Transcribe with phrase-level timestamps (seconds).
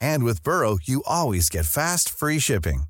[0.00, 2.84] And with Burrow, you always get fast, free shipping.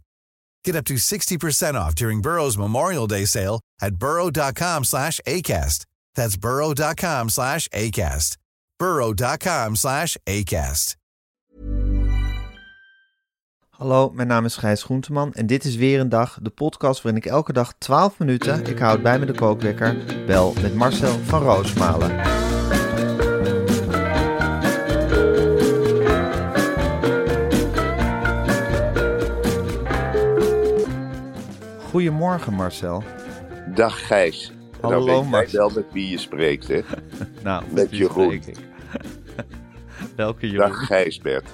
[0.64, 5.86] Get up to 60% off during Burrow's Memorial Day sale at burrow.com slash ACAST.
[6.14, 8.36] That's burrow.com slash ACAST.
[8.78, 10.96] burrow.com slash ACAST.
[13.78, 17.22] Hallo, mijn naam is Gijs Groenteman en dit is weer een dag, de podcast waarin
[17.22, 21.42] ik elke dag 12 minuten, ik houd bij me de kookwekker, bel met Marcel van
[21.42, 22.47] Roosmalen.
[31.98, 33.02] Goedemorgen Marcel.
[33.74, 34.50] Dag Gijs.
[34.50, 36.80] En Hallo, nou weet jij wel met wie je spreekt, hè?
[37.44, 38.42] Nou, Met wie Jeroen.
[40.16, 40.68] Welke Jeroen?
[40.68, 41.50] Dag Gijsbert.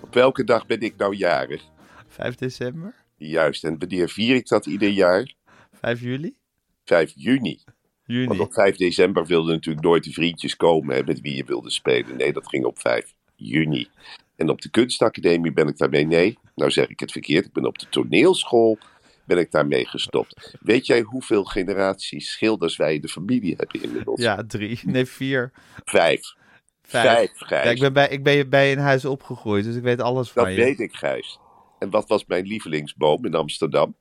[0.00, 1.62] Op welke dag ben ik nou jarig?
[2.08, 2.94] 5 december?
[3.16, 5.34] Juist, en wanneer vier ik dat ieder jaar?
[5.80, 6.36] 5 juli?
[6.84, 7.60] 5 juni.
[7.64, 8.38] Want Juni.
[8.38, 12.16] op 5 december wilden natuurlijk nooit de vriendjes komen hè, met wie je wilde spelen.
[12.16, 13.88] Nee, dat ging op 5 juni.
[14.36, 17.44] En op de kunstacademie ben ik daarmee, nee, nou zeg ik het verkeerd.
[17.46, 18.78] Ik ben op de toneelschool,
[19.26, 20.56] ben ik daarmee gestopt.
[20.60, 24.20] Weet jij hoeveel generaties schilders wij in de familie hebben inmiddels?
[24.20, 24.80] Ja, drie.
[24.84, 25.52] Nee, vier.
[25.84, 26.34] Vijf.
[26.82, 27.04] Vijf.
[27.04, 27.64] Vijf, Gijs.
[27.64, 30.44] Ja, ik ben bij, ik ben bij een huis opgegroeid, dus ik weet alles van
[30.44, 30.60] Dat je.
[30.60, 31.38] weet ik, Gijs.
[31.78, 33.94] En wat was mijn lievelingsboom in Amsterdam?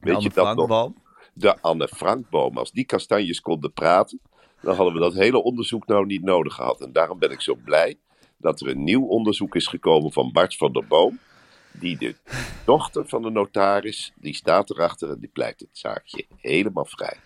[0.00, 0.66] Weet Anne je dat nog?
[0.66, 1.02] Frankboom.
[1.34, 2.58] De Anne Frankboom.
[2.58, 4.20] Als die kastanjes konden praten,
[4.60, 6.80] dan hadden we dat hele onderzoek nou niet nodig gehad.
[6.80, 7.98] En daarom ben ik zo blij
[8.38, 11.18] dat er een nieuw onderzoek is gekomen van Bart van der Boom.
[11.72, 12.14] Die de
[12.64, 17.16] dochter van de notaris, die staat erachter en die pleit het zaakje helemaal vrij.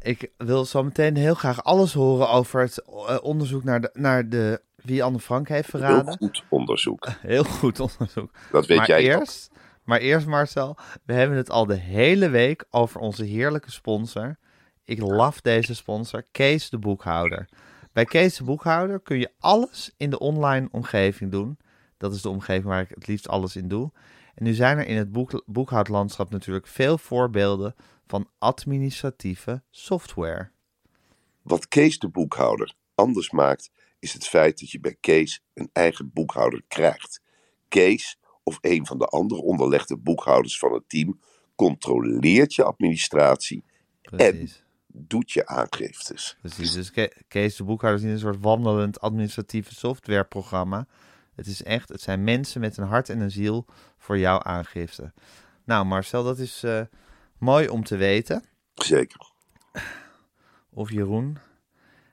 [0.00, 4.28] Ik wil zo meteen heel graag alles horen over het eh, onderzoek naar, de, naar
[4.28, 6.16] de, wie Anne Frank heeft Heel verraden.
[6.16, 7.08] goed onderzoek.
[7.20, 8.30] Heel goed onderzoek.
[8.52, 9.50] Dat weet maar jij eerst,
[9.84, 14.36] Maar eerst Marcel, we hebben het al de hele week over onze heerlijke sponsor.
[14.84, 17.48] Ik laf deze sponsor, Kees de Boekhouder.
[17.92, 21.58] Bij Kees de Boekhouder kun je alles in de online omgeving doen.
[21.98, 23.92] Dat is de omgeving waar ik het liefst alles in doe.
[24.34, 27.74] En nu zijn er in het boek, boekhoudlandschap natuurlijk veel voorbeelden
[28.06, 30.50] van administratieve software.
[31.42, 36.10] Wat Kees de boekhouder anders maakt, is het feit dat je bij Kees een eigen
[36.12, 37.22] boekhouder krijgt.
[37.68, 41.20] Kees of een van de andere onderlegde boekhouders van het team
[41.54, 43.64] controleert je administratie
[44.02, 44.62] Precies.
[44.86, 46.36] doet je aangiftes.
[46.40, 50.86] Precies, dus Ke- Kees de Boekhouder is een soort wandelend administratieve softwareprogramma.
[51.38, 53.66] Het is echt, het zijn mensen met een hart en een ziel
[53.98, 55.12] voor jouw aangifte.
[55.64, 56.80] Nou Marcel, dat is eh,
[57.38, 58.44] mooi om te weten.
[58.74, 59.30] Zeker.
[60.70, 61.38] Of Jeroen.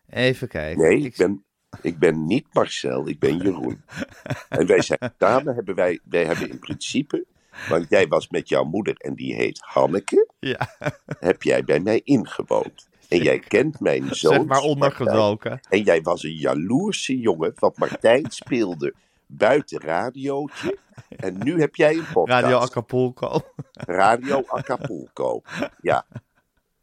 [0.10, 0.82] Even kijken.
[0.82, 1.44] Nee, ik ben,
[1.82, 3.84] ik ben niet Marcel, ik ben Jeroen.
[4.50, 7.26] En wij zijn samen, hebben wij, wij hebben in principe,
[7.70, 10.76] want jij was met jouw moeder en die heet Hanneke, Ja,
[11.20, 12.88] heb jij bij mij ingewoond.
[13.10, 14.34] En jij kent mijn zoon.
[14.34, 15.60] zeg maar ondergedoken.
[15.70, 18.94] En jij was een jaloerse jongen, want Martijn speelde
[19.28, 20.78] buiten radiootje.
[21.10, 22.42] En nu heb jij een podcast.
[22.42, 23.42] Radio Acapulco.
[23.74, 25.42] Radio Acapulco.
[25.82, 26.06] Ja.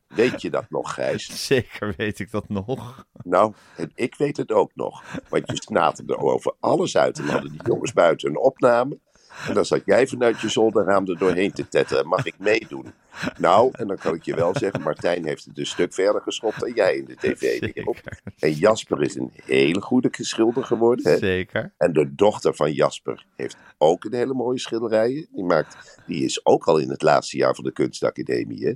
[0.06, 1.47] Weet je dat nog, Gijs?
[1.47, 3.06] Zeker weet ik dat nog.
[3.22, 5.04] Nou, en ik weet het ook nog.
[5.28, 7.19] Want je snaterde er over alles uit.
[7.19, 8.98] En hadden die jongens buiten een opname.
[9.48, 12.09] En dan zat jij vanuit je zolderraam er doorheen te tetten.
[12.09, 12.93] Mag ik meedoen?
[13.38, 16.60] Nou, en dan kan ik je wel zeggen, Martijn heeft het een stuk verder geschopt
[16.60, 17.98] dan jij in de tv-wereld.
[18.38, 21.12] En Jasper is een hele goede schilder geworden.
[21.12, 21.19] Hè?
[21.19, 21.73] Zeker.
[21.76, 25.26] En de dochter van Jasper heeft ook een hele mooie schilderijen.
[25.32, 28.67] Die, maakt, die is ook al in het laatste jaar van de kunstacademie.
[28.67, 28.73] Hè?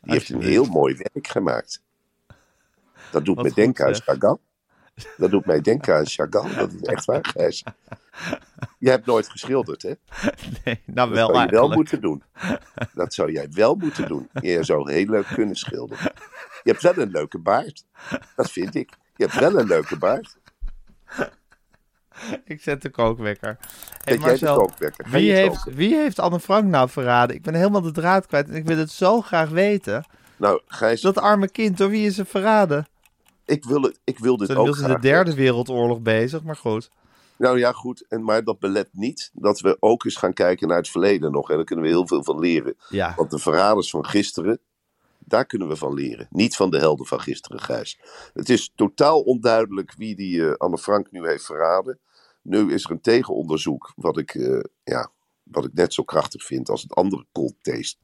[0.00, 1.82] Die heeft een heel mooi werk gemaakt.
[3.10, 3.94] Dat doet Wat me goed, denken aan.
[3.94, 4.36] Chagall.
[5.16, 6.54] Dat doet mij denken aan Chagall.
[6.54, 7.62] Dat is echt waar, Gijs.
[8.80, 9.92] Jij hebt nooit geschilderd, hè?
[10.64, 12.22] Nee, nou Dat wel zou je wel moeten doen.
[12.94, 14.28] Dat zou jij wel moeten doen.
[14.40, 16.12] Je zou heel leuk kunnen schilderen.
[16.62, 17.84] Je hebt wel een leuke baard.
[18.36, 18.90] Dat vind ik.
[19.16, 20.36] Je hebt wel een leuke baard.
[22.44, 23.56] Ik zet de kookwekker.
[23.58, 23.68] Hey,
[23.98, 25.06] Zet jij de Marcel, kookwekker?
[25.10, 27.36] Wie je heeft, wie heeft Anne Frank nou verraden?
[27.36, 30.04] Ik ben helemaal de draad kwijt en ik wil het zo graag weten.
[30.36, 32.86] Nou, Gijs, Dat arme kind, door wie is ze verraden?
[33.44, 35.24] Ik wil, het, ik wil dit Zijn ook inmiddels in de graag.
[35.24, 36.90] derde wereldoorlog bezig, maar goed.
[37.40, 38.06] Nou ja, goed.
[38.08, 41.50] En, maar dat belet niet dat we ook eens gaan kijken naar het verleden nog.
[41.50, 42.74] En daar kunnen we heel veel van leren.
[42.88, 44.60] Ja, Want de verraders van gisteren,
[45.18, 46.26] daar kunnen we van leren.
[46.30, 48.00] Niet van de helden van gisteren, Gijs.
[48.34, 51.98] Het is totaal onduidelijk wie die eh, Anne Frank nu heeft verraden.
[52.42, 55.10] Nu is er een tegenonderzoek, wat ik, eh, ja,
[55.42, 57.54] wat ik net zo krachtig vind als het andere cold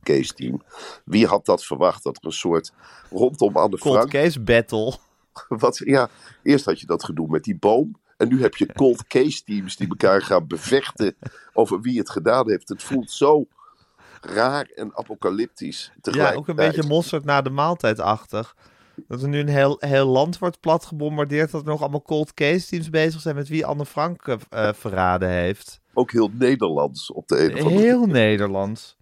[0.02, 0.62] case- team.
[1.04, 2.02] Wie had dat verwacht?
[2.02, 2.72] Dat er een soort
[3.10, 4.10] rondom Anne cold Frank.
[4.10, 4.96] case battle.
[5.48, 6.08] Wat, ja,
[6.42, 8.04] eerst had je dat gedoe met die boom.
[8.16, 11.16] En nu heb je cold case teams die elkaar gaan bevechten
[11.52, 12.68] over wie het gedaan heeft.
[12.68, 13.46] Het voelt zo
[14.20, 15.92] raar en apocalyptisch.
[16.00, 18.56] Ja, ook een beetje mosterd na de maaltijd-achtig.
[19.08, 21.50] Dat er nu een heel, heel land wordt plat gebombardeerd.
[21.50, 24.74] Dat er nog allemaal cold case teams bezig zijn met wie Anne Frank eh, eh,
[24.74, 25.80] verraden heeft.
[25.94, 28.96] Ook heel Nederlands op de een of andere Heel Nederlands.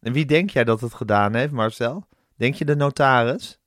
[0.00, 2.06] En wie denk jij dat het gedaan heeft, Marcel?
[2.36, 3.58] Denk je de notaris?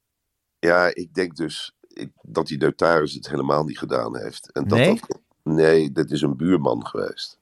[0.60, 4.52] Ja, ik denk dus ik- dat die notaris het helemaal niet gedaan heeft.
[4.52, 5.00] En dat Nee?
[5.08, 7.38] dat, nee, dat is een buurman geweest.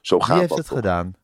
[0.00, 0.76] Zo Wie gaat heeft dat het toch?
[0.76, 1.14] gedaan?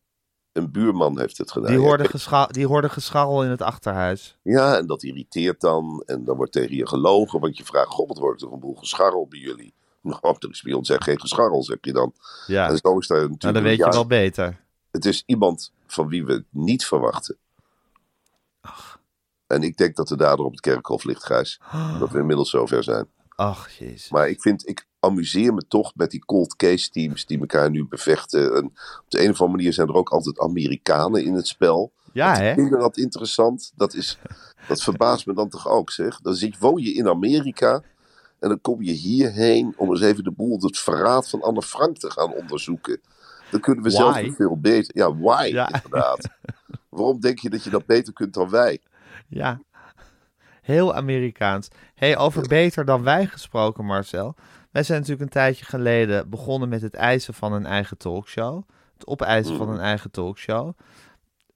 [0.52, 1.70] Een buurman heeft het gedaan.
[1.70, 4.38] Die hoorde, gescha die hoorde gescharrel in het achterhuis.
[4.42, 6.02] Ja, en dat irriteert dan.
[6.06, 8.74] En dan wordt tegen je gelogen, want je vraagt: God, wat wordt er een boel
[8.74, 9.74] gescharrel bij jullie?
[10.02, 12.12] Nou, er is bij ons echt geen gescharrel, zeg je dan.
[12.46, 13.42] Ja, En zo is daar natuurlijk.
[13.42, 14.60] nou, dan weet je ja, wel beter.
[14.90, 17.36] Het is iemand van wie we het niet verwachten.
[19.46, 21.60] En ik denk dat de dader op het kerkhof ligt, Gijs.
[22.00, 23.06] Dat we inmiddels zover zijn.
[23.37, 24.10] Ach, jezus.
[24.10, 27.87] Maar ik vind, ik amuseer me toch met die cold case teams die elkaar nu
[27.88, 28.54] bevechten.
[28.56, 31.93] En op de een of andere manier zijn er ook altijd Amerikanen in het spel.
[32.12, 32.54] Ja, hè?
[32.54, 33.72] Vind je dat interessant?
[33.75, 34.19] Dat, is,
[34.69, 36.20] dat verbaast me dan toch ook, zeg.
[36.20, 37.82] Dan zit, woon je in Amerika
[38.38, 41.98] en dan kom je hierheen om eens even de boel, het verraad van Anne Frank
[41.98, 43.00] te gaan onderzoeken.
[43.50, 44.96] Dan kunnen we zelf veel beter.
[44.96, 45.72] Ja, why, Ja.
[45.72, 46.28] inderdaad.
[46.88, 48.81] Waarom denk je dat je dat beter kunt dan wij?
[49.40, 49.61] Ja.
[50.62, 51.69] Heel Amerikaans.
[51.94, 54.34] hey, over beter dan wij gesproken, Marcel.
[54.70, 58.62] Wij zijn natuurlijk een tijdje geleden begonnen met het eisen van een eigen talkshow.
[58.94, 60.73] Het opeisen van een eigen talkshow.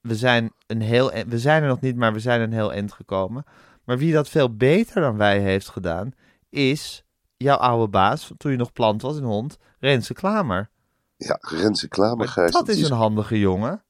[0.01, 2.73] We zijn, een heel, e- we zijn er nog niet, maar we zijn een heel
[2.73, 3.43] eind gekomen.
[3.83, 6.11] Maar wie dat veel beter dan wij heeft gedaan,
[6.49, 7.03] is
[7.37, 10.69] jouw oude baas, toen je nog plant was in hond, Renze Klamer.
[11.17, 13.83] Ja, Renze Klamer, Gijs, dat is een handige jongen.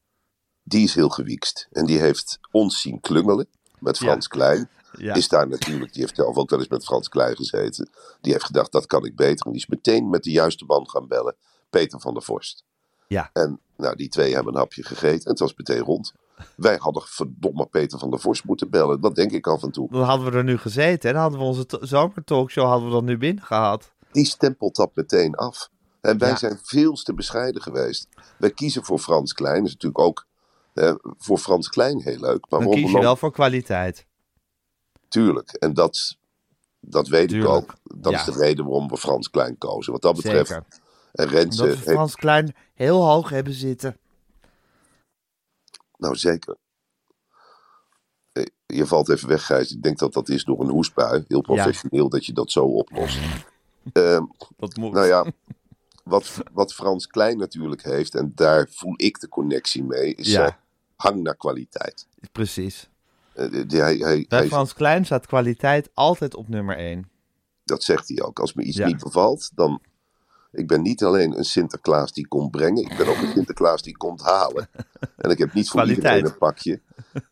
[0.63, 1.67] die is heel gewiekst.
[1.71, 3.47] En die heeft ons zien klungelen
[3.81, 4.69] met Frans Klein.
[4.97, 5.13] Ja.
[5.13, 7.89] Is daar natuurlijk, die heeft zelf ook wel eens met Frans Klein gezeten.
[8.21, 9.45] Die heeft gedacht, dat kan ik beter.
[9.45, 11.35] En die is meteen met de juiste man gaan bellen.
[11.69, 12.63] Peter van der Vorst.
[13.07, 13.29] Ja.
[13.33, 16.13] En nou, die twee hebben een hapje gegeten en het was meteen rond.
[16.55, 19.01] Wij hadden verdomme Peter van der Vorst moeten bellen.
[19.01, 19.87] Dat denk ik af en toe.
[19.91, 23.05] Dan hadden we er nu gezeten en dan hadden we onze zomertalkshow hadden we dan
[23.05, 23.91] nu binnen gehad.
[24.11, 25.69] Die stempelt dat meteen af.
[26.01, 26.35] En wij Ja.
[26.35, 28.07] zijn veel te bescheiden geweest.
[28.37, 29.57] Wij kiezen voor Frans Klein.
[29.57, 30.25] Dat is natuurlijk ook
[30.73, 32.45] eh, voor Frans Klein heel leuk.
[32.49, 34.05] Maar Dan kies je wel voor kwaliteit.
[35.07, 35.51] Tuurlijk.
[35.51, 36.17] En dat,
[36.79, 37.49] dat weet Tuurlijk.
[37.49, 37.73] ik ook.
[38.01, 38.19] Dat Ja.
[38.19, 39.91] is de reden waarom we Frans Klein kozen.
[39.91, 40.47] Wat dat betreft.
[40.49, 40.65] Zeker.
[41.11, 43.97] En Renze Omdat we heeft- Frans Klein heel hoog hebben zitten.
[45.97, 46.55] Nou, zeker.
[48.31, 49.71] Eh, Je valt even weg, Gijs.
[49.71, 51.25] Ik denk dat dat is door een hoestbui.
[51.27, 53.17] Heel professioneel dat je dat zo oplost.
[53.93, 54.23] Ehm,
[54.57, 54.91] Dat moet.
[54.93, 55.25] nou ja,
[56.11, 60.31] wat, wat Frans Klein natuurlijk heeft, en daar voel ik de connectie mee, is Ja.
[60.33, 60.55] zijn
[60.95, 62.07] hang naar kwaliteit.
[62.31, 62.89] Precies.
[63.33, 67.09] Eh, die- die- hij, hij, Bij hij- Frans Klein staat kwaliteit altijd op nummer 1.
[67.63, 68.39] dat zegt hij ook.
[68.39, 68.85] Als me iets Ja.
[68.87, 69.81] niet bevalt, dan.
[70.51, 73.97] Ik ben niet alleen een Sinterklaas die komt brengen, ik ben ook een Sinterklaas die
[73.97, 74.69] komt halen.
[75.17, 76.05] En ik heb niet voor Kwaliteit.
[76.05, 76.81] iedereen een pakje.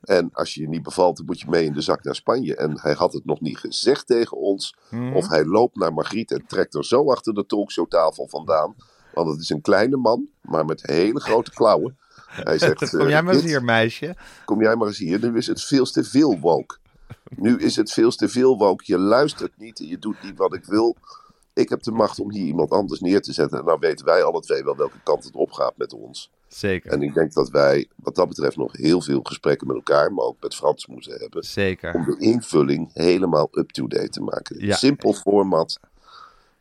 [0.01, 2.55] En als je je niet bevalt, dan moet je mee in de zak naar Spanje.
[2.55, 4.75] En hij had het nog niet gezegd tegen ons.
[4.89, 5.13] Mhm.
[5.15, 8.75] Of hij loopt naar Margriet en trekt er zo achter de talkshowtafel vandaan.
[9.13, 11.97] Want het is een kleine man, maar met hele grote klauwen.
[12.29, 14.15] Hij zegt, Kom eh, jij maar eens hier, meisje.
[14.45, 15.19] kom jij maar eens hier.
[15.19, 16.77] Nu is het veel te veel woke.
[17.35, 18.83] Nu is het veel te veel woke.
[18.87, 20.95] Je luistert niet en je doet niet wat ik wil.
[21.59, 23.59] Ik heb de macht om hier iemand anders neer te zetten.
[23.59, 26.31] En nou weten wij alle twee wel welke kant het opgaat met ons.
[26.47, 26.91] Zeker.
[26.91, 30.25] En ik denk dat wij wat dat betreft nog heel veel gesprekken met elkaar, maar
[30.25, 31.41] ook met Frans moeten hebben.
[31.41, 32.05] Om Zeker.
[32.05, 34.65] de invulling helemaal up-to-date te maken.
[34.65, 34.75] Ja.
[34.75, 35.79] Simpel format,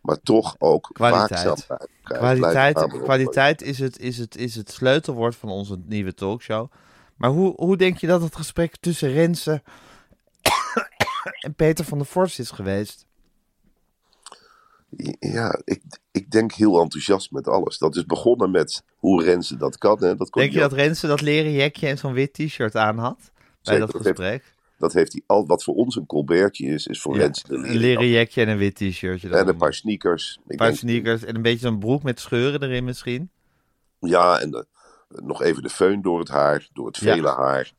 [0.00, 1.66] maar toch ook Kwaliteit.
[2.02, 6.70] Kwaliteit, kwaliteit is, het, is, het, is het sleutelwoord van onze nieuwe talkshow.
[7.16, 9.62] Maar hoe, hoe denk je dat het gesprek tussen Renze
[11.46, 13.07] en Peter van der Vorst is geweest?
[15.20, 17.78] Ja, ik, ik denk heel enthousiast met alles.
[17.78, 19.98] Dat is begonnen met hoe Renze dat kan.
[20.02, 20.16] Hè.
[20.16, 23.30] Dat kon Denk je dat Renze dat leren jekje en zo'n wit t-shirt aan had?
[23.62, 24.56] Bij dat heeft- gesprek?
[24.78, 25.46] Dat heeft hij al.
[25.46, 27.76] Wat voor ons een colbertje is, is voor Ja, Renze een leren.
[27.76, 29.28] leren jekje en een wit t-shirtje.
[29.36, 30.38] En een paar sneakers.
[30.46, 33.30] Een paar denk- sneakers en een beetje zo'n broek met scheuren erin misschien.
[34.00, 34.66] Ja, en
[35.08, 37.14] nog even de föhn door het haar, door het Ja.
[37.14, 37.72] vele haar.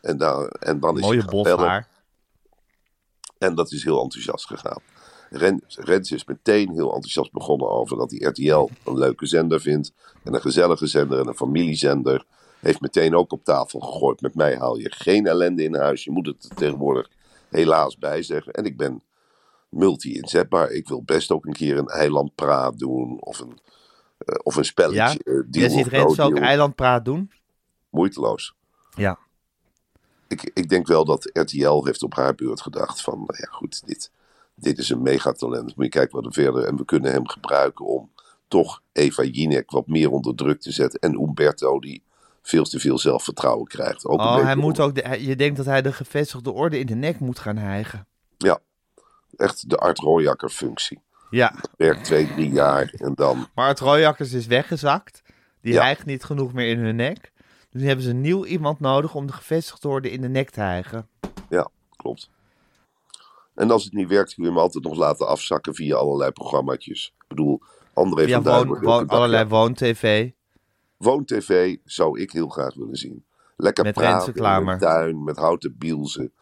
[0.00, 1.66] En dan, en dan is Mooie hij gaan bos bellen.
[1.68, 1.88] haar.
[3.38, 4.80] En dat is heel enthousiast gegaan.
[5.30, 9.92] Ren, Rens is meteen heel enthousiast begonnen over dat hij RTL een leuke zender vindt.
[10.24, 12.24] En een gezellige zender en een familiezender.
[12.60, 14.20] Heeft meteen ook op tafel gegooid.
[14.20, 16.04] Met mij haal je geen ellende in huis.
[16.04, 17.08] Je moet het er tegenwoordig
[17.48, 18.52] helaas bij zeggen.
[18.52, 19.02] En ik ben
[19.68, 20.70] multi-inzetbaar.
[20.70, 23.20] Ik wil best ook een keer een eilandpraat doen.
[23.20, 23.58] Of een,
[24.18, 25.18] eh, of een Ja, spelletje.
[25.24, 27.30] deal jij ziet Rens ook eilandpraat doen?
[27.90, 28.54] Moeiteloos.
[28.96, 29.18] Ja.
[30.28, 33.86] ik, ik denk wel dat RTL heeft op haar beurt gedacht van, nou ja goed,
[33.86, 34.10] dit,
[34.56, 35.76] dit is een megatalent.
[35.76, 36.64] Moet je kijken wat er verder.
[36.64, 38.10] En we kunnen hem gebruiken om
[38.48, 41.00] toch Eva Jinek wat meer onder druk te zetten.
[41.00, 42.02] En Umberto die
[42.42, 44.06] veel te veel zelfvertrouwen krijgt.
[44.06, 46.86] Ook Oh, hij moet om- ook de, je denkt dat hij de gevestigde orde in
[46.86, 48.06] de nek moet gaan hijgen.
[48.38, 48.58] Ja,
[49.36, 51.00] echt de Art Royakker functie.
[51.30, 53.46] Ja, Werkt twee, drie jaar en dan...
[53.54, 55.22] maar het Royakkers is weggezakt.
[55.60, 55.82] Die Ja.
[55.82, 57.32] hijgt niet genoeg meer in hun nek.
[57.70, 60.50] Dus nu hebben ze een nieuw iemand nodig om de gevestigde orde in de nek
[60.50, 61.08] te hijgen.
[61.48, 62.30] Ja, klopt.
[63.56, 67.14] En als het niet werkt, kun je hem altijd nog laten afzakken via allerlei programmaatjes.
[67.18, 67.60] Ik bedoel,
[67.94, 68.84] André Via van woon, Duin...
[68.84, 70.30] woon- dag- allerlei ja, woon-tv.
[70.96, 73.24] Woon-tv zou ik heel graag willen zien.
[73.56, 76.32] Lekker Met praten in de tuin, met houten bielzen.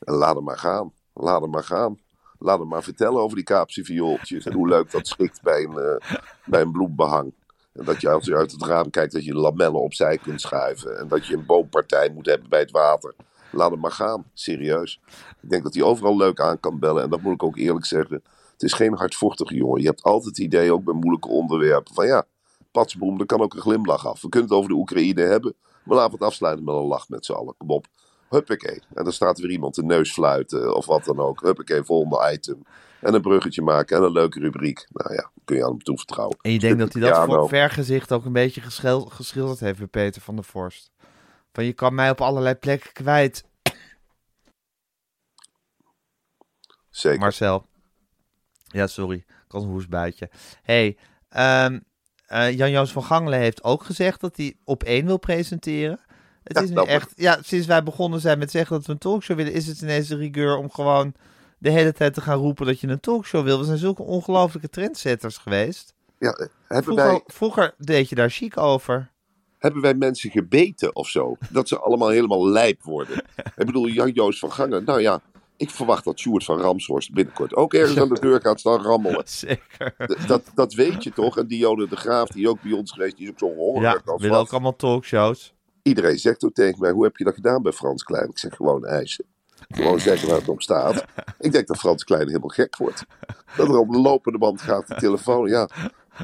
[0.00, 0.92] En laat hem maar gaan.
[1.14, 2.00] Laat hem maar gaan.
[2.38, 4.46] Laat hem maar vertellen over die Kaapse viooltjes.
[4.46, 7.34] En hoe leuk dat schikt bij een, eh, bij een bloembehang.
[7.72, 10.98] En dat je als je uit het raam kijkt, dat je lamellen opzij kunt schuiven.
[10.98, 13.14] En dat je een boompartij moet hebben bij het water.
[13.52, 14.24] Laat hem maar gaan.
[14.34, 15.00] Serieus.
[15.42, 17.02] Ik denk dat hij overal leuk aan kan bellen.
[17.02, 18.22] En dat moet ik ook eerlijk zeggen.
[18.52, 19.80] Het is geen hardvochtige jongen.
[19.80, 22.24] Je hebt altijd het idee, ook bij moeilijke onderwerpen, van ja,
[22.70, 24.22] patsboom, er kan ook een glimlach af.
[24.22, 25.54] We kunnen het over de Oekraïne hebben,
[25.84, 27.54] maar laten we het afsluiten met een lach met z'n allen.
[27.56, 27.86] Kom op.
[28.28, 28.82] Huppakee.
[28.94, 31.40] En dan staat weer iemand de neus fluiten of wat dan ook.
[31.40, 32.62] Huppakee, volgende item.
[33.00, 34.86] En een bruggetje maken en een leuke rubriek.
[34.92, 36.36] Nou ja, kun je aan hem toevertrouwen.
[36.40, 37.48] En je denkt dat hij dat Ja, voor nou.
[37.48, 40.90] vergezicht ook een beetje geschil- geschilderd heeft bij Peter van der Vorst.
[41.52, 43.44] Van je kan mij op allerlei plekken kwijt,
[47.00, 47.18] Zeker.
[47.20, 47.66] Marcel.
[48.66, 49.16] Ja, sorry.
[49.16, 50.28] Ik had een
[50.62, 50.96] hey,
[51.28, 51.78] ehm,
[52.26, 56.00] eh, Jan-Joos van Gangelen heeft ook gezegd dat hij op één wil presenteren.
[56.42, 58.98] Het Ja, is nu echt, ja, sinds wij begonnen zijn met zeggen dat we een
[58.98, 61.14] talkshow willen, is het ineens de rigueur om gewoon
[61.58, 63.58] de hele tijd te gaan roepen dat je een talkshow wil.
[63.58, 65.94] We zijn zulke ongelofelijke trendsetters geweest.
[66.18, 69.10] ja, eh, hebben, Vroeger, wij, vroeger deed je daar chic over.
[69.58, 71.36] hebben wij mensen gebeten of zo?
[71.50, 73.16] Dat ze allemaal helemaal lijp worden.
[73.56, 74.84] Ik bedoel, Jan-Joos van Gangen.
[74.84, 75.20] Nou ja,
[75.60, 79.22] ik verwacht dat Sjoerd van Ramshorst binnenkort ook ergens aan de deur gaat staan rammelen.
[79.26, 79.94] Zeker.
[80.26, 81.38] Dat, dat weet je toch?
[81.38, 84.16] En Dione de Graaf, die ook bij ons geweest, die is ook zo hongerig Ja,
[84.16, 85.54] willen ook allemaal talkshows.
[85.82, 88.28] Iedereen zegt ook tegen mij, hoe heb je dat gedaan bij Frans Klein?
[88.28, 89.24] Ik zeg gewoon eisen.
[89.68, 91.04] Gewoon zeggen waar het op staat.
[91.38, 93.04] Ik denk dat Frans Klein helemaal gek wordt.
[93.56, 95.48] Dat er op de lopende band gaat de telefoon.
[95.48, 95.68] Ja,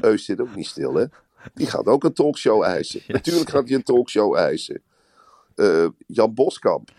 [0.01, 1.05] Eus zit ook niet stil, hè?
[1.53, 3.01] Die gaat ook een talkshow eisen.
[3.07, 4.81] Natuurlijk gaat hij een talkshow eisen.
[5.55, 6.89] Eh, Jan Boskamp.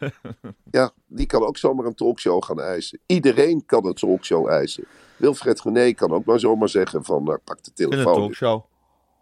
[0.70, 2.98] Ja, die kan ook zomaar een talkshow gaan eisen.
[3.06, 4.84] Iedereen kan een talkshow eisen.
[5.16, 8.14] Wilfred Gené kan ook maar zomaar zeggen van, nou, pak de In een telefoon.
[8.14, 8.64] talkshow.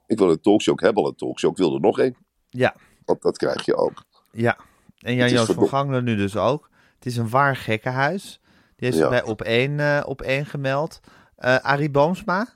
[0.07, 2.17] Ik wil een talkshow, ik heb al een talkshow, ik wil er nog één.
[2.51, 4.05] Ja, Want dat krijg je ook.
[4.33, 4.57] ja.
[4.99, 6.71] En Jan-Joos van Gangelen nu dus ook.
[6.95, 8.41] Het is een waar gekkenhuis.
[8.77, 9.11] Die heeft zich Ja.
[9.11, 11.01] bij op één, eh, op één gemeld.
[11.37, 12.47] Eh Arie Boomsma,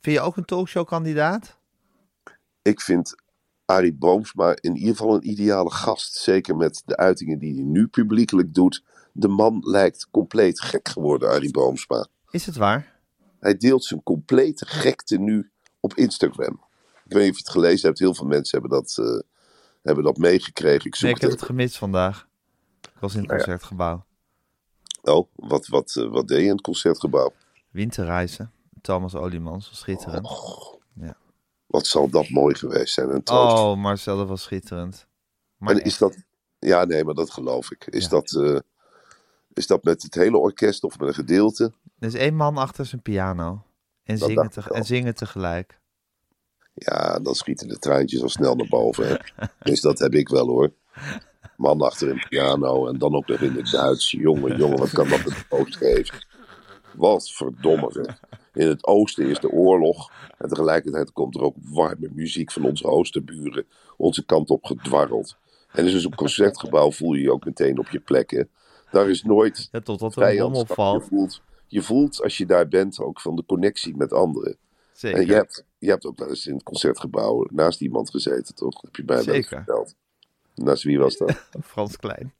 [0.00, 1.58] vind je ook een talkshow-kandidaat?
[2.62, 3.14] Ik vind
[3.68, 6.14] Arie Boomsma in ieder geval een ideale gast.
[6.14, 8.84] Zeker met de uitingen die hij nu publiekelijk doet.
[9.12, 12.06] De man lijkt compleet gek geworden, Arie Boomsma.
[12.30, 13.00] Is het waar?
[13.40, 16.60] Hij deelt zijn complete gekte nu op Instagram.
[17.04, 17.98] Ik weet niet of je het gelezen hebt.
[17.98, 19.20] Heel veel mensen hebben dat, eh,
[19.82, 20.86] hebben dat meegekregen.
[20.86, 22.28] Ik zoek Nee, ik heb het gemist vandaag.
[22.80, 23.44] Ik was in het Nou ja.
[23.44, 24.04] concertgebouw.
[25.02, 27.32] Oh, wat, wat, eh, wat deed je in het concertgebouw?
[27.70, 28.52] Winterreizen.
[28.80, 30.28] Thomas Oliemans, schitterend.
[31.68, 33.10] Wat zal dat mooi geweest zijn.
[33.10, 33.20] En.
[33.30, 35.06] Oh, Marcel, dat was schitterend.
[35.56, 36.16] Maar en is dat...
[36.58, 37.86] Ja, nee, maar dat geloof ik.
[37.86, 38.08] Is, Ja.
[38.08, 38.58] dat, eh,
[39.52, 41.72] is dat met het hele orkest of met een gedeelte?
[41.98, 43.62] er is één man achter zijn piano.
[44.04, 45.80] En Dat zingen, te- en zingen tegelijk.
[46.74, 49.06] Ja, dan schieten de treintjes al snel naar boven.
[49.08, 49.16] Hè.
[49.62, 50.72] Dus dat heb ik wel hoor.
[51.56, 54.10] Man achter een piano en dan ook nog in het Duits.
[54.10, 56.26] Jongen, jongen, wat kan dat het oost geven?
[56.94, 58.16] Wat verdomme.
[58.54, 60.10] In het oosten is de oorlog.
[60.38, 65.36] En tegelijkertijd komt er ook warme muziek van onze oosterburen onze kant op gedwarreld.
[65.72, 68.30] En in zo'n concertgebouw voel je je ook meteen op je plek.
[68.30, 68.42] Hè.
[68.90, 70.66] Daar is nooit Ja, totdat er een vijandschap.
[70.66, 71.04] Je opvalt.
[71.04, 74.56] voelt, je voelt als je daar bent ook van de connectie met anderen.
[74.92, 75.18] Zeker.
[75.18, 78.82] En je hebt, je hebt ook wel eens in het concertgebouw naast iemand gezeten, toch?
[78.82, 79.64] Heb je mij wel eens Zeker.
[79.64, 79.94] verteld.
[80.54, 81.48] Naast wie was dat?
[81.62, 82.34] Frans Klein.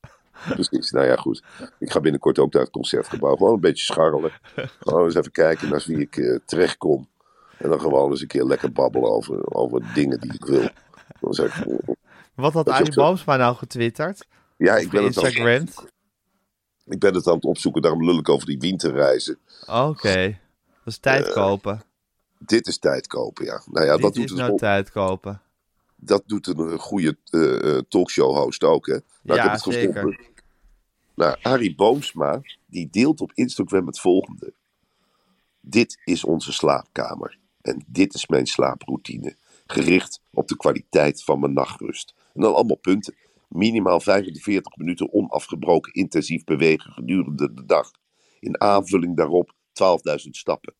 [0.54, 0.90] Precies.
[0.90, 1.42] Nou ja, goed.
[1.78, 3.37] Ik ga binnenkort ook naar het concertgebouw.
[3.37, 4.33] Gewoon een beetje scharrelen.
[4.80, 7.09] Gewoon eens even kijken naast wie ik eh, terechtkom.
[7.57, 10.68] En dan gewoon eens een keer lekker babbelen over, over dingen die ik wil.
[11.21, 11.66] Dan zeg ik,
[12.35, 12.95] Wat had Dat is Arie.
[12.95, 14.26] Boomsma nou getwitterd?
[14.57, 15.25] ja, ik ben het al.
[15.25, 15.66] Instagram.
[16.85, 19.38] Ik ben het aan het opzoeken, daarom lul ik over die winterreizen.
[19.66, 20.38] Oké.
[20.85, 21.83] Dat is tijd kopen.
[22.38, 23.62] Dit is tijd kopen, ja.
[23.66, 25.40] Nou ja, Dit dat doet, is een, nou tijd kopen.
[26.00, 28.93] Dat doet een goede eh, eh, talkshow-host ook, hè?
[28.93, 30.19] Nou, ik Ja, heb het zeker.
[31.14, 34.52] Nou, Arie Boomsma, die deelt op Instagram het volgende.
[35.61, 37.38] Dit is onze slaapkamer.
[37.61, 39.37] En dit is mijn slaaproutine.
[39.67, 42.14] Gericht op de kwaliteit van mijn nachtrust.
[42.35, 43.14] En dan allemaal punten.
[43.49, 47.90] Minimaal 45 minuten onafgebroken intensief bewegen gedurende de dag.
[48.40, 50.75] In aanvulling daarop 12.000 stappen.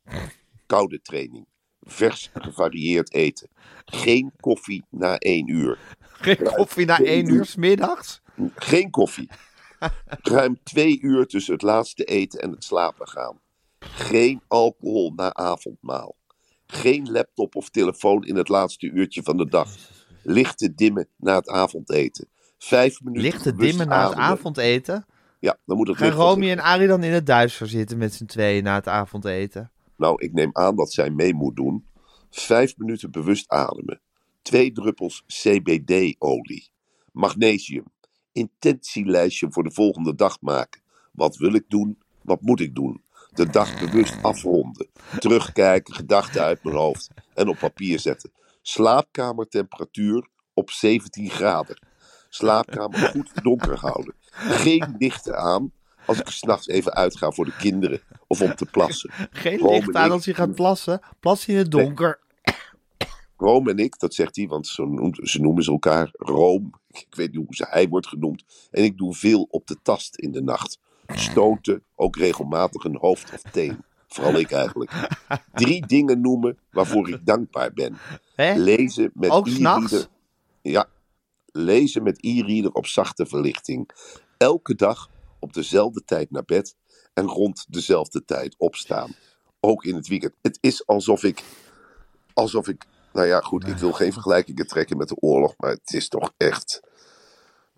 [0.67, 1.47] Koude training.
[1.88, 3.49] Vers gevarieerd eten.
[3.85, 5.78] Geen koffie na 1 uur.
[6.21, 8.21] Geen koffie na één uur 's middags?
[8.54, 9.28] Geen koffie.
[10.33, 13.40] Ruim twee uur tussen het laatste eten en het slapen gaan.
[13.80, 16.16] Geen alcohol na avondmaal.
[16.66, 19.68] Geen laptop of telefoon in het laatste uurtje van de dag.
[20.23, 22.28] Lichte dimmen na het avondeten.
[22.59, 25.07] Vijf minuten Lichte dimmen na het avondeten?
[25.40, 28.25] Ja, dan moet het Gaan Romy en Arie dan in het duister zitten met z'n
[28.25, 29.73] tweeën na het avondeten?
[29.99, 31.87] Nou, ik neem aan dat zij mee moet doen.
[32.31, 34.00] Vijf minuten bewust ademen.
[34.43, 36.71] Twee druppels CBD-olie.
[37.12, 37.85] Magnesium.
[38.33, 40.81] Intentielijstje voor de volgende dag maken.
[41.12, 41.99] Wat wil ik doen?
[42.23, 43.02] Wat moet ik doen?
[43.31, 44.88] De dag bewust afronden.
[45.19, 47.11] Terugkijken, gedachten uit mijn hoofd.
[47.35, 48.33] En op papier zetten.
[48.62, 51.87] Slaapkamertemperatuur op 17 graden.
[52.28, 54.14] Slaapkamer goed donker houden.
[54.31, 55.73] Geen lichten aan
[56.09, 59.11] als ik s'nachts even uitga voor de kinderen of om te plassen.
[59.31, 61.00] Geen Rome licht aan als je gaat plassen.
[61.21, 62.21] Plas je in het donker.
[63.37, 66.71] Rome en ik, dat zegt hij, want ze noemt- ze noemen ze elkaar Rome.
[66.91, 68.45] Ik weet niet hoe ze hij wordt genoemd.
[68.71, 70.79] En ik doe veel op de tast in de nacht.
[71.07, 73.85] Stoten, ook regelmatig een hoofd of teen.
[74.09, 74.93] Vooral ik eigenlijk.
[75.53, 77.97] Drie dingen noemen waarvoor ik dankbaar ben.
[78.35, 78.55] Hè?
[78.55, 80.07] Lezen met Ook e-reader.
[80.62, 80.87] Ja,
[81.47, 83.91] lezen met e-reader op zachte verlichting.
[84.38, 86.75] Elke dag op dezelfde tijd naar bed
[87.14, 89.14] en rond dezelfde tijd opstaan.
[89.61, 90.35] Ook in het weekend.
[90.42, 91.42] Het is alsof ik,
[92.33, 95.92] alsof ik, nou ja goed, ik wil geen vergelijkingen trekken met de oorlog, maar het
[95.92, 96.81] is toch echt,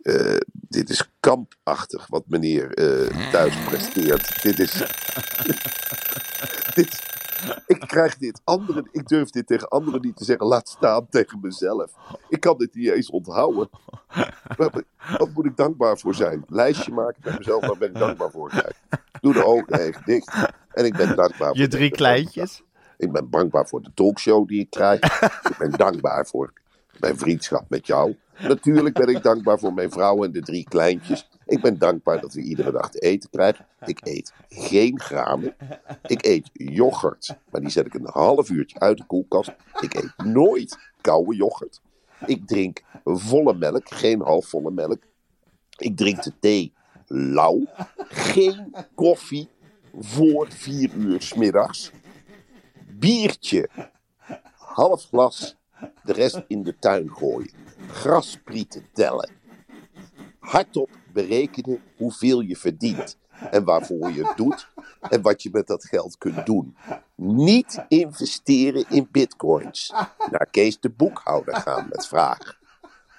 [0.02, 4.42] eh, dit is kampachtig wat meneer eh, thuis presteert.
[4.42, 4.72] Dit is,
[6.74, 7.02] dit,
[7.66, 11.38] ik krijg dit anderen, ik durf dit tegen anderen niet te zeggen, laat staan tegen
[11.42, 11.92] mezelf.
[12.28, 13.68] Ik kan dit niet eens onthouden.
[14.56, 14.82] Wat,
[15.34, 16.44] moet ik dankbaar voor zijn?
[16.48, 18.48] Lijstje maken met mezelf, waar ben ik dankbaar voor?
[18.48, 18.74] Kijk,
[19.20, 20.34] doe de ogen even dicht.
[20.72, 21.96] En ik ben dankbaar Je voor drie dit.
[21.96, 22.62] kleintjes.
[22.96, 25.00] Ik ben dankbaar voor de talkshow die ik krijg.
[25.50, 26.52] ik ben dankbaar voor
[26.98, 28.16] mijn vriendschap met jou.
[28.38, 31.28] Natuurlijk ben ik dankbaar voor mijn vrouw en de drie kleintjes.
[31.50, 33.66] Ik ben dankbaar dat we iedere dag te eten krijgen.
[33.86, 35.54] Ik eet geen granen.
[36.06, 39.52] Ik eet yoghurt, maar die zet ik een half uurtje uit de koelkast.
[39.80, 41.80] Ik eet nooit koude yoghurt.
[42.26, 45.02] Ik drink volle melk, geen halfvolle melk.
[45.76, 46.72] Ik drink de thee
[47.06, 47.62] lauw.
[48.08, 49.48] Geen koffie
[49.98, 51.90] voor vier uur 's middags.
[52.98, 53.68] Biertje,
[54.56, 55.56] half glas,
[56.04, 57.50] de rest in de tuin gooien.
[57.88, 59.30] Grasprieten tellen.
[60.38, 63.18] Hardop berekenen hoeveel je verdient
[63.50, 64.68] en waarvoor je het doet
[65.00, 66.76] en wat je met dat geld kunt doen.
[67.14, 69.92] Niet investeren in bitcoins.
[70.30, 72.56] Naar Kees de boekhouder gaan met vragen.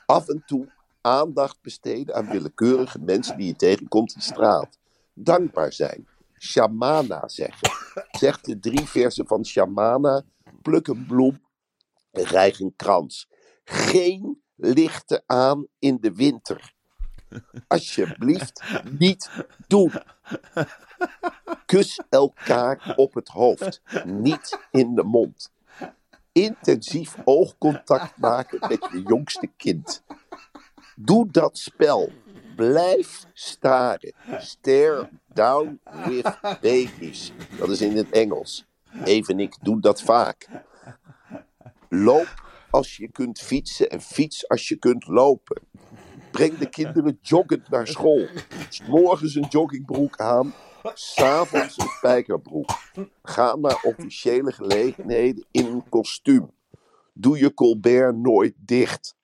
[0.06, 0.67] Af en toe
[1.01, 4.77] aandacht besteden aan willekeurige mensen die je tegenkomt in straat.
[5.13, 6.08] Dankbaar zijn.
[6.39, 7.69] Shamana zeggen.
[8.12, 10.23] Zeg de drie versen van Shamana.
[10.62, 11.41] Pluk een bloem
[12.12, 13.30] en rijg een krans.
[13.63, 16.73] Geen lichten aan in de winter.
[17.67, 18.63] Alsjeblieft
[19.00, 19.30] niet
[19.67, 19.91] doen.
[21.65, 25.52] Kus elkaar op het hoofd, niet in de mond.
[26.32, 30.04] Intensief oogcontact maken met je jongste kind.
[30.96, 32.12] Doe dat spel.
[32.56, 34.13] Blijf staren.
[34.38, 37.32] Stare down with babies.
[37.58, 38.65] Dat is in het Engels.
[39.04, 40.48] Even ik doe dat vaak.
[41.89, 45.62] Loop als je kunt fietsen en fiets als je kunt lopen.
[46.32, 48.28] Breng de kinderen joggend naar school.
[48.70, 50.54] 's Morgens een joggingbroek aan,
[50.94, 52.70] s'avonds een spijkerbroek.
[53.24, 56.52] Ga naar officiële gelegenheden in een kostuum.
[57.13, 59.15] Doe je Colbert nooit dicht.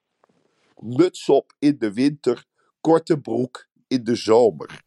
[0.79, 2.45] Muts op in de winter,
[2.81, 4.81] korte broek in de zomer.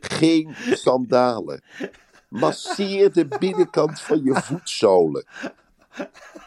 [0.00, 1.62] Geen sandalen.
[2.28, 5.26] Masseer de binnenkant van je voetzolen.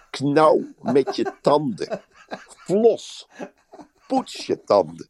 [0.10, 2.02] Knauw met je tanden.
[2.47, 3.28] Flos.
[4.08, 5.10] Poets je tanden.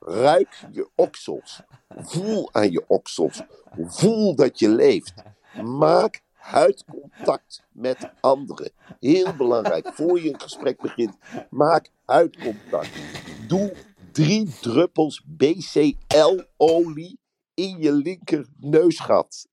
[0.00, 1.62] Ruik je oksels.
[1.88, 3.42] Voel aan je oksels.
[3.76, 5.14] Voel dat je leeft.
[5.62, 8.72] Maak huidcontact met anderen.
[9.00, 9.92] Heel belangrijk.
[9.94, 11.16] Voor je een gesprek begint,
[11.50, 12.90] maak huidcontact.
[13.48, 13.76] Doe
[14.12, 17.18] drie druppels BCL-olie
[17.54, 19.48] in je linker neusgat.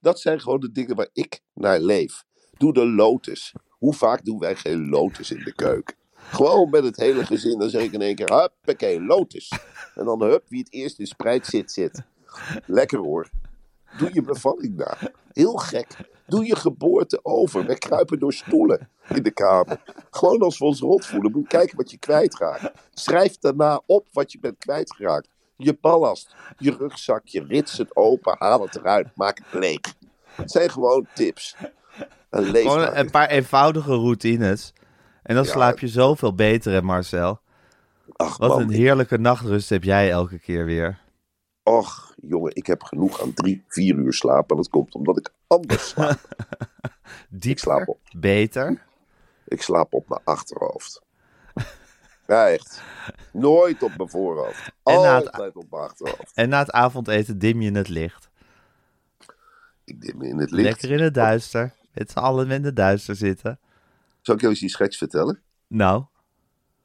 [0.00, 2.24] Dat zijn gewoon de dingen waar ik naar leef.
[2.58, 3.54] Doe de lotus.
[3.68, 5.96] Hoe vaak doen wij geen lotus in de keuken?
[6.30, 7.58] Gewoon met het hele gezin.
[7.58, 9.52] Dan zeg ik in één keer, huppakee, lotus.
[9.94, 12.02] En dan hup, wie het eerst in spreid zit, zit.
[12.66, 13.28] Lekker hoor.
[13.98, 14.96] Doe je bevalling na.
[15.32, 15.86] Heel gek.
[16.26, 17.66] Doe je geboorte over.
[17.66, 19.80] Wij kruipen door stoelen in de kamer.
[20.10, 22.70] Gewoon als we ons rot voelen, moet je kijken wat je kwijtraakt.
[22.94, 25.28] Schrijf daarna op wat je bent kwijtgeraakt.
[25.56, 29.80] Je ballast, je rugzak, je rits het open, haal het eruit, maak het leeg.
[30.34, 31.56] Het zijn gewoon tips.
[32.30, 34.72] En lees Gewoon een paar eenvoudige routines.
[35.24, 35.50] En dan Ja.
[35.50, 37.40] slaap je zoveel beter, hè Marcel?
[38.12, 41.02] Ach Wat man, een heerlijke nachtrust heb jij elke keer weer.
[41.62, 44.50] och jongen, ik heb genoeg aan drie, vier uur slaap.
[44.50, 46.18] En dat komt omdat ik anders slaap.
[47.28, 47.98] Dieper, slaap op.
[48.16, 48.82] beter.
[49.46, 51.02] Ik slaap op mijn achterhoofd.
[52.26, 52.82] Ja, echt.
[53.32, 54.64] Nooit op mijn voorhoofd.
[54.64, 56.32] Het- Altijd op mijn achterhoofd.
[56.34, 58.30] En na het avondeten dim je het licht.
[59.84, 60.62] Ik dim in het licht.
[60.68, 61.72] Lekker in het duister.
[61.92, 63.58] Met z'n allen in het duister zitten.
[64.24, 65.42] Zal ik jou eens die schets vertellen?
[65.66, 66.04] Nou,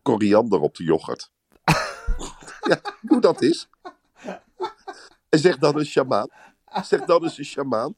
[0.01, 1.31] Koriander op de yoghurt.
[2.69, 3.69] ja, hoe dat is.
[5.29, 6.29] En zeg dan een shamaan.
[6.83, 7.95] Zeg dan eens een shamaan.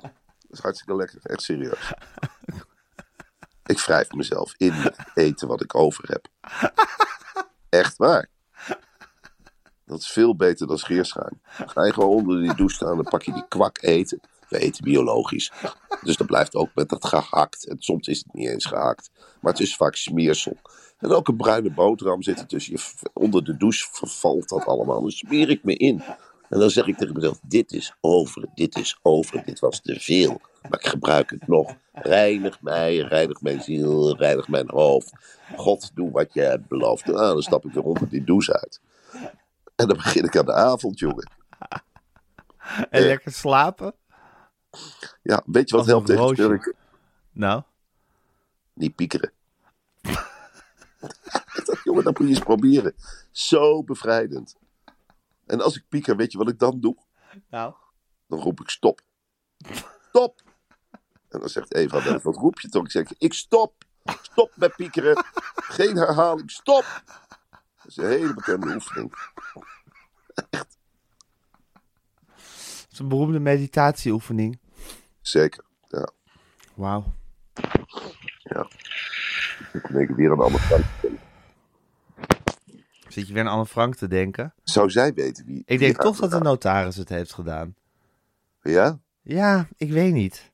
[0.00, 0.12] Dat
[0.48, 1.92] is hartstikke lekker, echt serieus.
[3.64, 6.28] Ik wrijf mezelf in met het eten wat ik over heb.
[7.68, 8.28] Echt waar.
[9.84, 11.40] Dat is veel beter dan scheerschuim.
[11.42, 14.20] Ga je gewoon onder die douche staan, dan pak je die kwak eten.
[14.50, 15.52] We eten biologisch.
[16.02, 17.66] Dus dat blijft ook met dat gehakt.
[17.66, 19.10] En soms is het niet eens gehakt.
[19.40, 20.56] Maar het is vaak smeersel.
[20.98, 22.72] En ook een bruine boterham zit er tussen.
[22.72, 25.00] Je, onder de douche vervalt dat allemaal.
[25.00, 26.02] Dan smeer ik me in.
[26.48, 30.00] En dan zeg ik tegen mezelf: Dit is over, dit is over, dit was te
[30.00, 30.40] veel.
[30.68, 31.76] Maar ik gebruik het nog.
[31.92, 35.12] Reinig mij, reinig mijn ziel, reinig mijn hoofd.
[35.56, 37.06] God, doe wat je hebt beloofd.
[37.06, 38.80] Nou, dan stap ik weer onder die douche uit.
[39.76, 41.30] En dan begin ik aan de avond, jongen.
[42.90, 43.94] en lekker slapen.
[45.22, 46.74] Ja, weet je wat helpt tegen schurken?
[47.32, 47.62] Nou,
[48.72, 49.32] Niet piekeren.
[51.84, 52.94] jongen, dat moet je eens proberen.
[53.30, 54.56] Zo bevrijdend.
[55.46, 56.96] En als ik pieker, weet je wat ik dan doe?
[57.50, 57.74] nou.
[58.26, 59.00] Dan roep ik stop.
[60.08, 60.42] Stop!
[61.28, 62.84] En dan zegt Eva, wat roep je toch?
[62.84, 63.84] Ik zeg, ik stop.
[64.22, 65.24] Stop met piekeren.
[65.54, 67.02] Geen herhaling, stop!
[67.50, 69.14] Dat is een hele bekende oefening.
[70.50, 70.66] Het
[72.89, 74.58] is een beroemde meditatieoefening.
[75.20, 76.08] Zeker, ja.
[76.74, 77.04] Wauw.
[78.42, 78.66] ja.
[79.72, 80.84] Ik denk weer een ander Frank.
[83.08, 84.54] Zit je weer aan Anne Frank te denken?
[84.62, 85.62] Zou zij weten wie...
[85.66, 87.74] Ik denk toch dat de notaris het heeft gedaan.
[88.62, 88.98] Ja?
[89.22, 90.50] Ja, ik weet niet.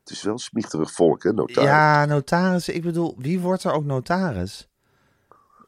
[0.00, 1.68] Het is wel een smichterig volk, hè, notaris.
[1.70, 2.68] Ja, notaris.
[2.68, 4.68] Ik bedoel, wie wordt er ook notaris?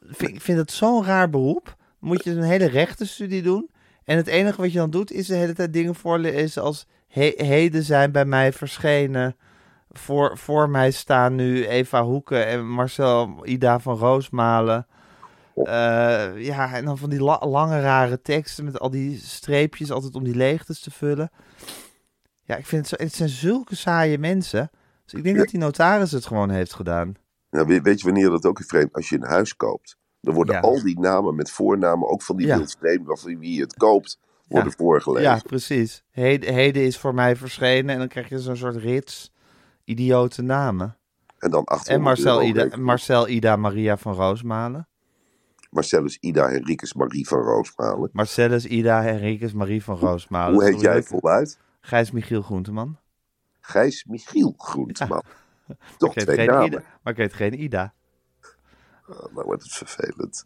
[0.01, 1.75] Vind- Ik vind het zo'n raar beroep.
[1.99, 3.69] Moet je een hele rechtenstudie doen.
[4.07, 6.87] En het enige wat je dan doet, is de hele tijd dingen voorlezen als...
[7.07, 9.35] He- heden zijn bij mij verschenen.
[9.89, 14.87] Voor, voor mij staan nu Eva Hoeken en Marcel Ida van Roosmalen.
[15.55, 15.63] Eh,
[16.45, 20.23] ja, en dan van die la- lange rare teksten met al die streepjes altijd om
[20.23, 21.29] die leegtes te vullen.
[22.43, 24.69] Ja, ik vind het, zo, het zijn zulke saaie mensen.
[25.03, 25.41] Dus ik denk Ja.
[25.41, 27.13] dat die notaris het gewoon heeft gedaan.
[27.49, 28.93] Ja, weet, weet je wanneer dat ook is vreemd?
[28.93, 29.97] Als je een huis koopt.
[30.21, 30.61] Dan worden Ja.
[30.61, 32.57] al die namen met voornamen, ook van die Ja.
[32.57, 35.29] wildvreemden, van wie het koopt, worden voorgelezen.
[35.29, 36.03] Ja, precies.
[36.11, 39.31] Heden, heden is voor mij verschenen en dan krijg je zo'n soort rits
[39.83, 40.97] idiote namen.
[41.37, 44.87] En dan achter En Marcel Ida, Marcel Ida Maria van Roosmalen.
[45.69, 48.09] Marcellus Ida Henricus Marie van Roosmalen.
[48.13, 50.53] Marcellus Ida Henricus Marie van Roosmalen.
[50.53, 51.59] Hoe heet jij voluit?
[51.81, 52.97] Gijs Michiel Groenteman.
[53.59, 55.23] Gijs Michiel Groenteman.
[55.97, 56.65] Toch twee namen.
[56.65, 57.93] Ida, maar ik heet geen Ida.
[59.09, 60.45] Oh, nou wordt het vervelend.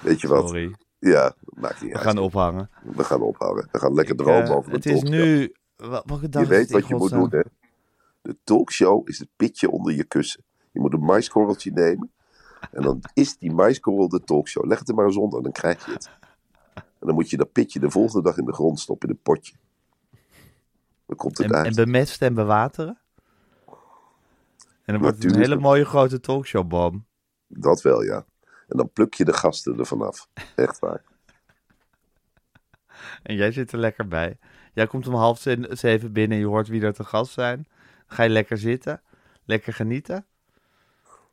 [0.00, 0.48] Weet je wat?
[0.48, 0.74] Sorry.
[0.98, 2.06] Ja, maakt niet We uit.
[2.06, 2.70] gaan ophangen.
[2.82, 3.68] We gaan ophouden.
[3.72, 5.54] We gaan lekker dromen eh, over de Het is nu...
[5.76, 7.40] Dag Je weet wat je moet doen, hè?
[8.22, 10.44] De talkshow is het pitje onder je kussen.
[10.72, 12.10] Je moet een maiskorreltje nemen.
[12.70, 14.66] En dan is die maiskorrel de talkshow.
[14.66, 16.10] Leg het er maar eens onder, dan krijg je het.
[16.74, 19.22] En dan moet je dat pitje de volgende dag in de grond stoppen, in een
[19.22, 19.54] potje.
[21.06, 21.66] Dan komt het En, uit.
[21.66, 22.98] en bemesten en bewateren?
[24.84, 27.06] En dan wordt het een hele mooie grote talkshowboom.
[27.54, 28.24] Dat wel, ja.
[28.68, 30.28] En dan pluk je de gasten er vanaf.
[30.56, 31.02] Echt waar.
[33.22, 34.38] En jij zit er lekker bij.
[34.74, 37.56] Jij komt om half ze- zeven binnen en je hoort wie er te gast zijn.
[38.06, 39.02] Dan ga je lekker zitten.
[39.44, 40.26] Lekker genieten.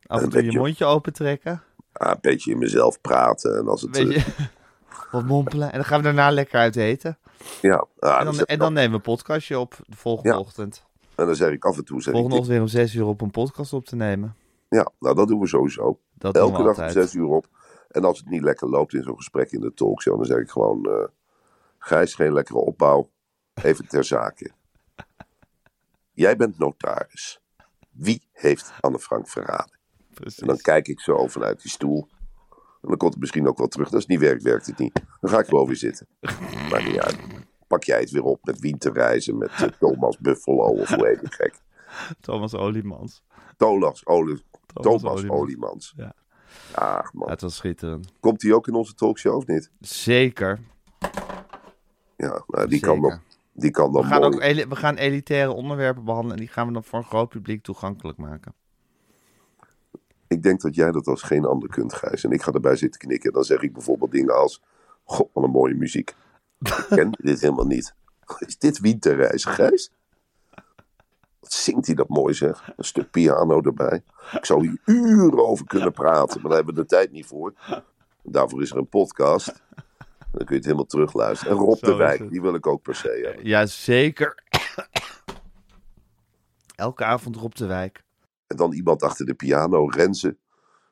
[0.05, 1.63] Af en toe je mondje opentrekken.
[1.91, 3.57] Ah, een beetje in mezelf praten.
[3.57, 3.97] En als het...
[3.97, 4.27] Eh,
[5.11, 5.67] wat mompelen.
[5.71, 7.17] En dan gaan we daarna lekker uit eten.
[7.61, 7.85] ja.
[7.99, 10.39] Ah, En dan, en nemen we een podcastje op de volgende Ja.
[10.39, 10.85] ochtend.
[11.15, 12.01] en dan zeg ik af en toe...
[12.01, 14.35] Zeg Volgende ik, ochtend weer om zes uur op een podcast op te nemen.
[14.69, 15.99] Ja, nou dat doen we sowieso.
[16.19, 16.91] Dat Elke dag om altijd.
[16.91, 17.47] zes uur op.
[17.87, 20.49] En als het niet lekker loopt in zo'n gesprek in de talkshow, dan zeg ik
[20.49, 21.07] gewoon: eh
[21.77, 23.09] Gijs, geen lekkere opbouw.
[23.53, 24.51] Even ter zake.
[26.23, 27.41] Jij bent notaris.
[27.91, 29.79] Wie heeft Anne Frank verraden?
[30.13, 30.39] Precies.
[30.39, 32.07] En dan kijk ik zo vanuit die stoel.
[32.81, 33.91] En dan komt het misschien ook wel terug.
[33.91, 35.01] Als het niet werkt, werkt het niet.
[35.19, 36.07] Dan ga ik gewoon weer zitten.
[36.69, 37.17] Maakt niet uit.
[37.67, 41.31] Pak jij het weer op met Winterreizen, met eh, Thomas Buffalo of hoe heet die
[41.31, 41.59] gek?
[42.21, 43.23] Thomas Oliemans.
[43.57, 45.41] Thomas, Oli, Thomas Thomas Oliemans.
[45.41, 45.93] Oliemans.
[45.97, 46.13] Ja.
[46.71, 47.29] Ach man.
[47.29, 48.11] Het was schitterend.
[48.19, 49.71] Komt hij ook in onze talkshow of niet?
[49.79, 50.59] Zeker.
[52.15, 53.19] Ja, nou, die, kan dan,
[53.53, 56.73] die kan dan We gaan, ook we gaan elitaire onderwerpen behandelen en die gaan we
[56.73, 58.53] dan voor een groot publiek toegankelijk maken.
[60.27, 62.23] Ik denk dat jij dat als geen ander kunt, Gijs.
[62.23, 63.33] En ik ga erbij zitten knikken.
[63.33, 64.61] Dan zeg ik bijvoorbeeld dingen als...
[65.03, 66.15] God, wat een mooie muziek.
[66.59, 67.95] Ik ken dit helemaal niet.
[68.47, 69.91] Is dit Winterreis, Gijs?
[71.39, 72.71] Wat zingt hij dat mooi, zeg.
[72.75, 74.03] Een stuk piano erbij.
[74.31, 77.53] Ik zou hier uren over kunnen praten, maar daar hebben we de tijd niet voor.
[78.23, 79.61] Daarvoor is er een podcast.
[80.31, 81.57] Dan kun je het helemaal terugluisteren.
[81.57, 83.45] En Rob Zo de Wijk, die wil ik ook per se hebben.
[83.45, 84.43] Ja, zeker.
[86.75, 88.03] Elke avond Rob de Wijk.
[88.47, 90.37] En dan iemand achter de piano, Renze.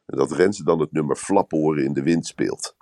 [0.06, 2.76] En dat Renze dan het nummer Flaporen in de wind speelt.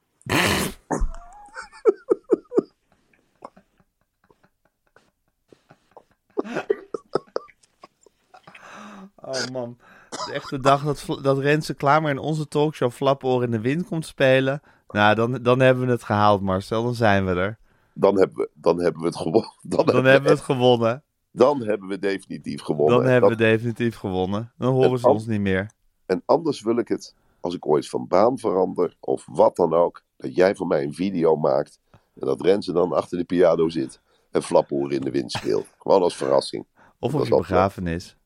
[9.25, 9.77] Oh man.
[10.09, 14.05] De echte dag dat, dat Renze Klamer in onze talkshow Flapoor in de wind komt
[14.05, 14.61] spelen.
[14.87, 16.83] Nou, dan, dan hebben we het gehaald, Marcel.
[16.83, 17.57] Dan zijn we er.
[17.93, 19.51] Dan hebben we, dan hebben we het gewonnen.
[19.61, 21.03] Dan, Dan hebben we het gewonnen.
[21.31, 22.95] dan hebben we definitief gewonnen.
[22.95, 24.51] Dan En hebben we definitief gewonnen.
[24.57, 25.71] Dan horen En ze ons niet meer.
[26.05, 30.03] En anders wil ik het, als ik ooit van baan verander, of wat dan ook,
[30.17, 31.79] dat jij voor mij een video maakt.
[31.91, 34.01] En dat Renze dan achter de piano zit.
[34.31, 35.67] En Flaporen in de wind speelt.
[35.77, 36.65] Gewoon als verrassing.
[36.99, 38.17] Of op je wel- begrafenis.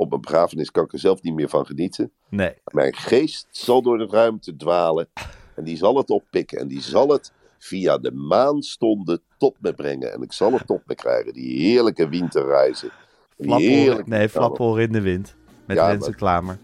[0.00, 2.12] Op een begrafenis kan ik er zelf niet meer van genieten.
[2.28, 2.54] Nee.
[2.64, 5.08] Mijn geest zal door de ruimte dwalen.
[5.54, 6.58] En die zal het oppikken.
[6.58, 10.12] En die zal het via de maanstonden tot me brengen.
[10.12, 11.32] En ik zal het tot me krijgen.
[11.32, 12.90] Die heerlijke winterreizen.
[13.36, 15.34] Die heerlijke nee, Flapoor in de wind.
[15.66, 16.58] Met Ja, maar- Klamer.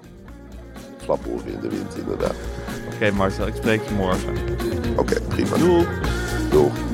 [0.96, 2.36] Flaporen in de wind, inderdaad.
[2.94, 4.34] Oké Marcel, ik spreek je morgen.
[4.98, 5.56] Oké, prima.
[5.56, 5.86] Doei.
[6.50, 6.93] Doeg.